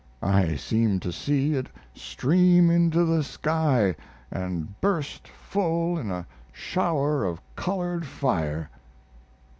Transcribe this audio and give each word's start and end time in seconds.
I 0.23 0.55
seem 0.55 0.99
to 1.01 1.11
see 1.11 1.53
it 1.53 1.69
stream 1.93 2.71
into 2.71 3.05
the 3.05 3.21
sky 3.21 3.95
and 4.31 4.81
burst 4.81 5.27
full 5.27 5.99
in 5.99 6.09
a 6.09 6.25
shower 6.51 7.23
of 7.23 7.39
colored 7.55 8.07
fire. 8.07 8.71